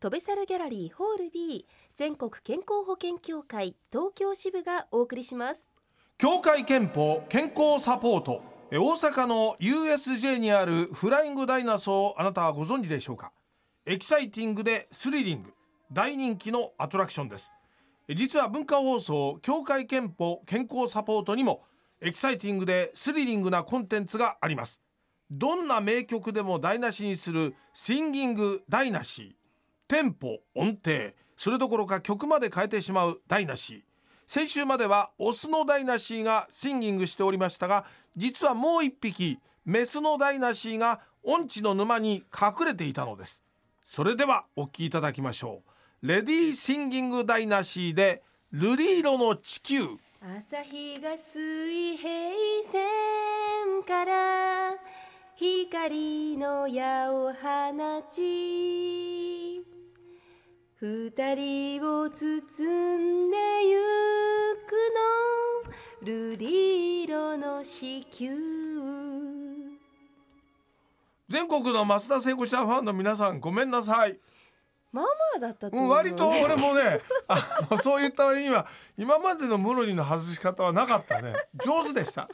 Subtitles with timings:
[0.00, 5.68] 飛べサルギャラリーホール B 全国健康保険協会東京支部がお送りします。
[6.16, 8.40] 協会けんぽ健康サポート
[8.72, 13.30] 大阪の USJ にあるフライングダイナソーあなたはご存知でしょうか？
[13.84, 15.52] エキサイティングでスリリング
[15.92, 17.52] 大人気のアトラクションです。
[18.08, 21.62] 実は文化放送協会けんぽ健康サポートにも
[22.00, 24.80] エキサイティングでスリリングなコンテンツがあります。
[25.30, 29.36] どんな名曲でも台無しにするシンギング台無し。
[29.90, 33.84] テンポ音程それどころか曲まで変えてしまう台無し
[34.24, 37.84] 先週まではオスのダイナシーがシンギングしておりましたが
[38.16, 43.44] 実はもう一匹メスのダイナシーが音痴の沼に隠れていたのです。
[43.82, 45.62] それではお聴きいただきましょ
[46.02, 46.06] う。
[46.06, 48.22] レディーシンギングダイナシーで
[48.54, 49.96] 瑠璃色の地球。
[50.22, 52.10] 朝日が水平
[52.64, 54.76] 線から
[55.34, 59.49] 光の矢を放ち
[60.82, 63.36] 二人を包んで
[63.68, 63.78] ゆ
[64.66, 64.72] く
[66.06, 68.32] の瑠璃色の子宮。
[71.28, 74.18] 全国の松田聖子ちゃんファンの皆さんごめんなさい。
[74.90, 81.34] まあまあだったとうん思う割と俺もねあのそういった割には今までのムロリの外し方はなかったね。
[81.62, 82.26] 上手でした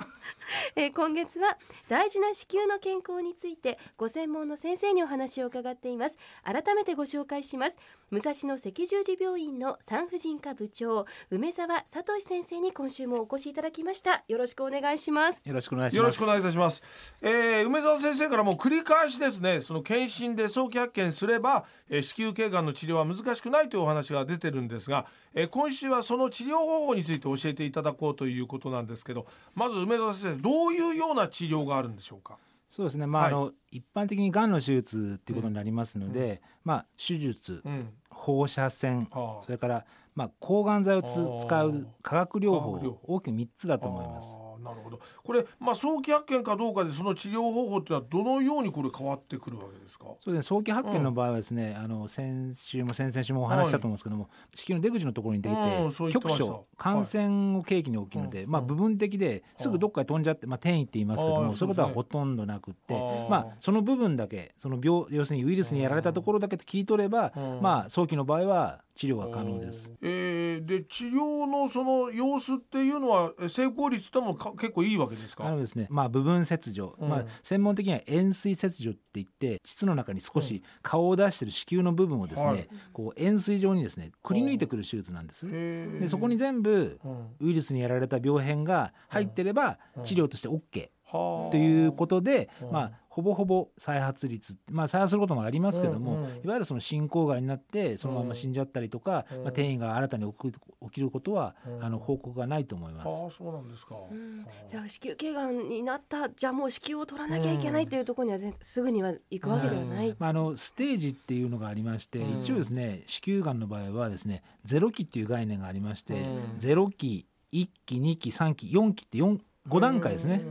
[0.77, 1.59] えー今月は
[1.89, 7.79] 大事な子宮の健康についてご専門の先生にお話を伺っています改めてご紹介します
[8.11, 15.97] 武蔵野赤十字病院の産婦人科部長梅沢聡先生に今週もお越しいただきましたよろしくお願いしますよろしくお願いします。
[15.97, 16.83] よろしくお願いいたします。
[17.23, 32.39] えー梅沢先生からも繰り返しですね、その検診で早期発見すれば、えー子宮頸がんの治療は難しくないというお話が出てるんですが、えー今週はその治療方法について教えていただこうということなんですけど、まず梅沢先生、どういうような治療があるんでしょうか？
[32.69, 33.07] そうですね。
[33.07, 44.39] まあ、はいあの一般的にがんの手術っていうことになりますので、まあ手術、うん、放射線、はあそれからまあ抗がん剤を使う化学療法大きく三つだと思います。
[44.67, 45.01] なるほど。
[45.23, 50.07] これまあ早期発見かどうかでその治療方法っていうのはどのようにこれ変わってくるわけですか？
[50.19, 50.57] そうですね。
[50.57, 67.61] 早期発見の場合はですね、あの先週も先々週もお話ししたと思うんですけども、子宮の出口のところにできうんそう言ってて局所感染を契機に起きるので、まあ部分的ですぐどっかに飛んじゃって、まあ転移って言いますけども、そういうことはほとんどなくってあー、まあその部分だけその病要するにウイルスにやられたところだけ切り取れば、うん。
[67.61, 69.93] まあ早期の場合は治療が可能です。
[70.03, 75.47] えーで治療のその様子っていうのはえ成功率ともか結構いいわけですか？
[75.47, 77.09] あのですね、まあ部分切除、うん。
[77.11, 82.69] まあ専門的には円錐切除って言って膣の中に少し顔を出してる子宮の部分をですね、はい。
[82.95, 85.47] こう円錐状にですねくり抜いてくる手術なんです。
[85.47, 87.27] でそこに全部うん。
[87.41, 90.03] ウイルスにやられた病変が入ってればうん。
[90.05, 99.39] 治療として OK はあということで、うんまあほぼほぼ再発率まあ再発することもありますけども、うんうんいわゆるその進行がんになってそのまま死んじゃったりとか、うん。
[99.39, 101.83] まあ、転移が新たに起きる起きることは、うん。
[101.85, 103.25] あの報告がないと思います。
[103.25, 103.95] ああそうなんですか。
[104.11, 104.41] うん。
[104.41, 104.69] はあ。
[104.69, 112.39] じゃあ子宮頸がんになったじゃあもう子宮を取らなきゃいけないというところには全すぐには行くわけではない、まあ、あのステージっていうのがありまして、うん。
[112.39, 116.59] 一応ですね子宮がんの場合はですねゼロ期っていう概念がありまして、うん。
[116.59, 119.39] ゼロ期1期2期3期4期って4
[119.69, 120.43] 5段階ですね。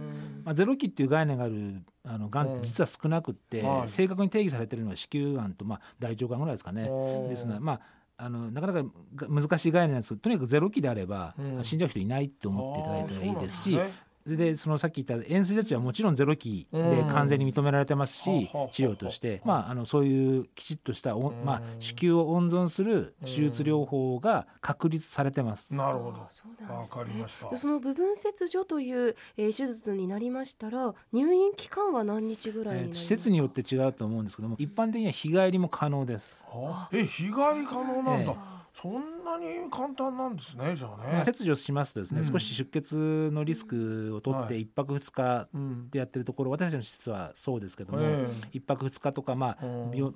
[0.44, 6.84] まあ、ゼロ期っていう概念があるあのがんって実は少なくって、はい正確に定義されてるのは子宮がんと、まあ、大腸がんぐらいですかね。
[6.84, 7.80] うんですので、まあ、
[8.18, 8.84] あのなかなか
[9.16, 13.80] が難しい概念なんですけどとにかくゼロ期であれば、うん死んじゃう人いないと思っていただいたらいいですし。
[14.25, 25.75] でそのさっき言った円錐切除はもちろんゼロ期で完全に認められてますし、治療として、まあ、あのそういうきちっとしたお、うんまあ、子宮を温存する手術療法が確立されてます。
[25.75, 26.25] なるほどあ。
[26.30, 27.58] そうなんわですねかりましたで。
[27.58, 36.44] その部分切除という、えー手術になりましたら入院期間は何日ぐらいになりますか、えー施設によって違うと思うんですけども一般的には日帰りも可能です。
[36.47, 37.34] はあえ日帰り
[37.68, 38.31] 可能なんだ。
[38.31, 38.35] え
[38.74, 41.25] そんなに簡単なんですねじゃあまあね。
[41.25, 42.26] 切除しますとですね、うん。
[42.26, 44.47] 少し出血のリスクを取っはい。
[44.49, 45.90] て一泊二日うん。
[45.90, 49.66] でやってるところ私たちの施設はそうですけども、え一泊二日とか、まあ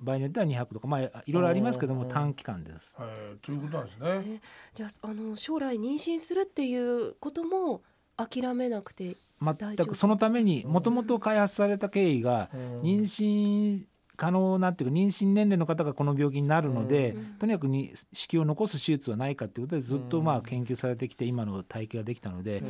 [0.02, 2.08] 場合によっては2泊とか、まあ、いろいろありますけどもうん。
[2.08, 2.96] 短期間です。
[3.00, 4.20] えーということなんですね。
[4.20, 4.42] ね。
[4.74, 7.82] じゃああの将来妊娠するっていうことも
[8.18, 12.78] 諦めなくて全くそのためにもともと開発された経緯がうん。
[12.82, 13.84] 妊娠
[14.20, 20.26] 可能なっていうか妊娠年齢の方がこの病気になるので、うんとにかくに子宮を残す手術はないかっていうことでずっとうん。
[20.26, 22.68] まあ研究されてきて今の体系ができたので、うん。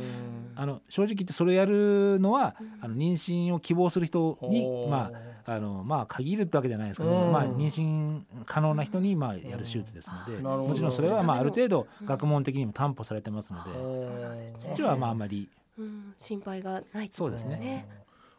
[0.54, 5.10] あの正直言ってそれをやるのは、あの妊娠を希望する人にま
[5.44, 7.32] ああのまあ限るってわけじゃないですけども、うん。
[7.32, 12.06] まあ妊娠可能な人にまあやる手術ですので、もちろんそれはまあある程度うん。
[12.06, 13.92] 学問的にも担保されてますので、う。
[13.92, 14.60] んそうなんですね。
[14.62, 15.48] こっちはまああまり
[15.78, 17.86] うん、心配がないってことそうですね。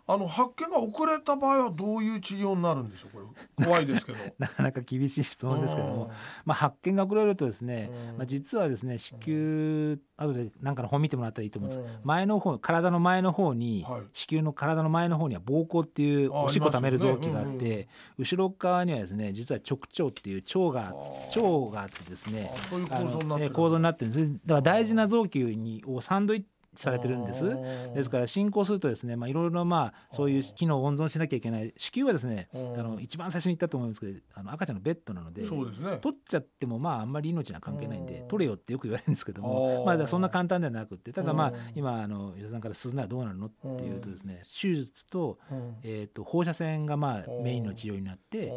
[0.08, 3.12] あの発見が遅れた場合はどういう治療になるんでしょう？
[3.12, 4.18] これ怖いですけど。
[4.40, 6.12] なかなか厳しい質問ですけども、
[6.44, 8.18] まあ、発見が遅れるとですね、うん。
[8.18, 12.00] まあ、実はですね子宮後で何かの本見てもらったらいいと思うんです。
[12.04, 14.02] 前の方体の前の方に、はい。
[14.12, 17.88] 子宮の体の前の方には膀胱っていうあおしっこ溜める臓器があっありますよて、
[18.18, 24.32] 後ろ側にはですね実は直腸っていう腸が腸があってですねあそういうあの構造になってるえー構造になってるんです。
[24.46, 27.46] だから大事な臓器にをサンドイッチされてるんです。
[27.94, 31.74] ですから進行するとですね、まあ、いろいろまあそういう機能を温存しなきゃいけない。
[31.76, 35.98] 子宮はですねうんあの一番最初に言ったと思いますけどあの赤ちゃんのベッドなのでそうですね。
[36.02, 38.28] 取っちゃってもまああんまり命には関係ないんでうん。
[38.28, 41.56] 取れよってよく言われるんですけどもまあそんな簡単ではなくってただまあうん。
[41.76, 45.76] 今あの吉田さんから鈴ならどうなるのっていうとですね手術と,、うん。
[45.84, 48.48] えー、と放射線がまあうんメインの治療になって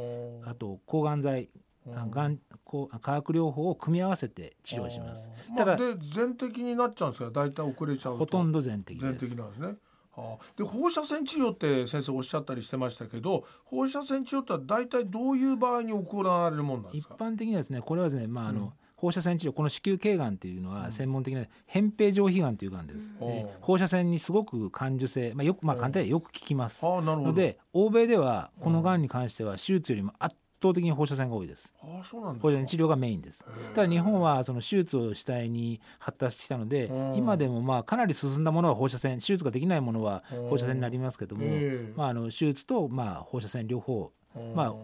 [0.42, 5.30] うんあと抗がん剤あがんこう化学療法を組み合わせて治療します。
[5.56, 8.18] ただまあ、で全摘になっちゃうんですが大体遅れちゃうと。
[8.18, 9.34] ほとんど全摘全です。
[9.34, 9.38] 摘。
[9.38, 9.76] なんですね。
[10.16, 17.16] はあ、で放射線治療って先生おっしゃったりしてましたけど放射線治療って大体どういう場合に行われるものなんで一すか？
[17.16, 18.70] 般的にはですねこれはですねまああの、うん。
[18.96, 23.12] 放射線治療この子宮頸がんっていうのは専門的な扁平上皮がんというがんです。
[23.20, 23.28] うん。
[23.28, 26.86] で放射線にすごく感受性、まあ、よくまあ簡単によく効きます。
[26.86, 27.28] ああなるほど。
[27.30, 31.74] ので欧米ではこのがんに関しては手術よりも圧倒的に放射線が多いです。
[31.82, 33.44] ああそうなん放射か線治療がメインです。
[33.74, 37.14] ただ日本はその手術を主体に発達したので、うん。
[37.16, 41.92] 今でもまあかなり進んだものは放射線手術ができないものはうん放射線になりますけども、ええ。
[41.96, 44.54] まあ、あの手術とまあ放射線両方うん。
[44.54, 44.74] まあ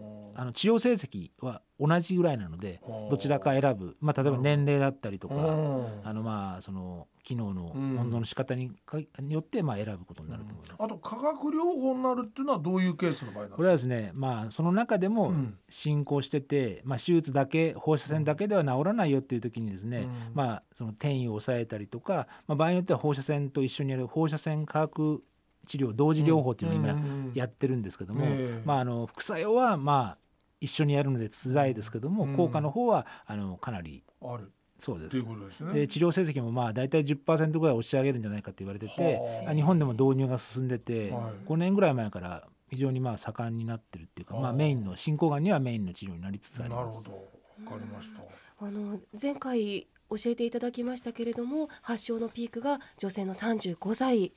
[0.44, 3.08] の治療成績は同じぐらいなのでうん。
[3.08, 6.00] どちらか選ぶ、まあ、例えば年齢だったりとか、うん。
[6.04, 7.98] あのまあその機能のうん。
[7.98, 10.76] 温存の仕方にかによってまあ選ぶことになると思います。
[10.78, 15.58] あと化学療法になるっていうのはどういうケースの場合なんこれはでですすね、まあ、その中でもうん。
[15.68, 20.10] 進行してて、まあ、手術だけ放射線だけでは治らないよっていう時にですね、うん。
[20.34, 25.22] まあ、その転移を抑えたりとか、まあ、場合によっては放射線と一緒にやる放射線化学
[25.66, 28.62] 治療同時療法っていうのを今今やってるんですけども、ええ。
[28.64, 30.18] まあ、あの副作用はまあ
[30.60, 32.36] 一緒にやるので辛いですけども、うん。
[32.36, 34.52] 効果の方はあのかなりある。
[34.78, 35.22] そうです。
[35.24, 35.72] ことですね。
[35.74, 39.54] で治療成績もまあ大体10%ぐらい押し上げるんじゃないかって言われててはあ。
[39.54, 41.48] 日本でも導入が進んでて、はい。
[41.48, 44.42] 5年ぐらい前から非常にまあ盛んになってるっていうか、はあ。
[44.44, 47.08] まあ、メインの進行がんにはメインの治療になりつつあります。
[47.08, 47.30] なるほ
[47.64, 47.70] ど。
[47.72, 48.22] わかりました。
[48.62, 54.32] あの前回教えていただきましたけれども発症のピークが女性の35歳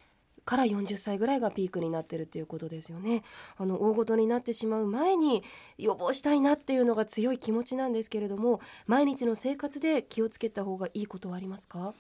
[0.45, 3.23] から40歳ぐらいがピークになってるっていうことですよね。
[3.57, 5.43] あの大ごとになってしまう前に
[5.77, 11.93] 予防したいなっていうのが強い気持ちなんですけれども毎日の生活で気をつけた方がいいことはありますか？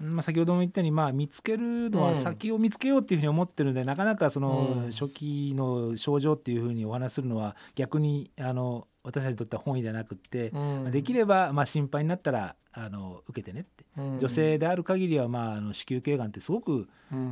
[0.00, 4.90] まあ、先ほども言ったように、まあ、見つけるのは先を見つけようっていうふうに思ってるので、なかなかそのうん。
[4.90, 13.84] 初期の症状っていうふうにお話しするのは逆にあの私たちにとっては本意ではなくって、まあできればまあ心配になったらあの受けてねって、
[14.18, 16.88] 女性である限りはまああの子宮頸がんってすごく、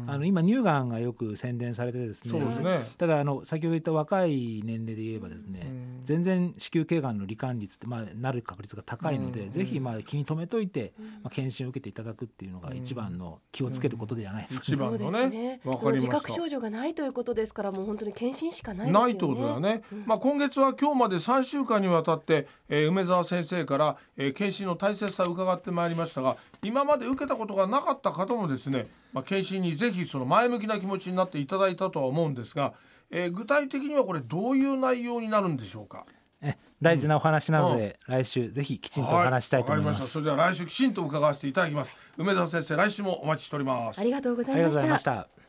[0.07, 2.41] あの今乳がんがよく宣伝されてですね。
[2.41, 2.81] ね。
[2.99, 6.01] ただあの先ほど言った若い年齢で言えばですね、うん。
[6.05, 9.49] 全然子宮頸がんの罹患率って、まあ、なる確率が高いので、うん。
[9.51, 10.93] ぜひまあ気に留めといて、
[11.23, 15.61] まあ、検診を受けていただくっていうのが一番の気をつけることではないですか、一番のねそうですね。
[15.65, 16.29] わその自かりました。
[16.29, 19.05] 覚症状がないということですからもう本当に検診しかないですよね。
[19.05, 32.75] ないってことだよね、まあ、今月は今日まで3週間にわたって、えー梅沢先生から、えー検診の大切さを伺ってまいりましたが今まで受けたことがなかった方もですね、まあ、検診にぜひその前向きな気持ちになっていただいたとは思うんですが、
[33.11, 36.07] えー具体的にはこれどういう内容になるんでしょうか？
[36.41, 40.07] え大事なお話なので、来週ぜひきちんとお話したいと思いまはわかりました。
[40.07, 40.13] す。
[40.13, 41.93] それでは来週きちんと伺わせていただきます。
[42.17, 44.01] 梅沢先生来週もお待ちしております。
[44.01, 45.43] ありがとうござありがとうごいましたざいました。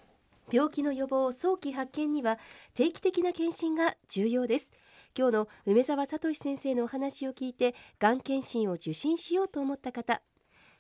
[0.52, 2.38] 病気の予防早期発見には
[2.74, 4.72] 定期的な検診が重要です
[5.18, 10.22] 今日の梅沢聡先生のお話を聞いてがん検診を受診しようと思った方。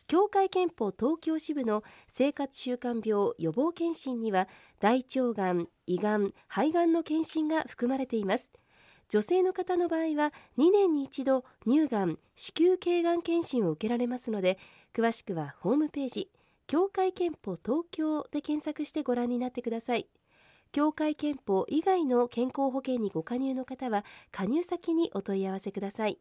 [0.07, 4.47] 協会憲法東京支部の生活習慣病予防検診には
[4.79, 8.51] 大腸がん、胃がん、肺がんの検診が含まれています。
[9.09, 14.57] 女性の方の場合は2年に一度乳がん、子宮頸がん検診を受けられますので
[14.93, 16.29] 詳しくはホームページ
[16.67, 20.07] 協会憲法東京で検索してご覧になってください。
[20.73, 26.17] 協会憲法以外の健康保険にご加入の方は加入先にお問い合わせください。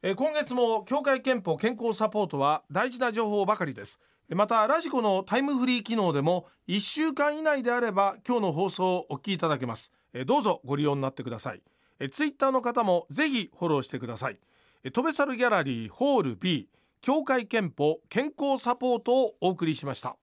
[0.00, 3.98] え今月も協会憲法健康サポートは大事な情報ばかりです。
[4.30, 9.92] またラジコのタイムフリー機能でも1週間以内であれば今日の放送をお聞きいただけます。
[10.12, 11.62] えどうぞご利用になってください。
[11.98, 14.38] えツイッターの方もぜひフォローしてください。
[14.84, 16.68] えートベサルギャラリーホール B
[17.00, 20.16] 協会憲法健康サポートをお送りしました。